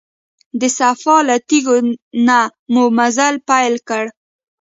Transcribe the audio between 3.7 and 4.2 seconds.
کړ.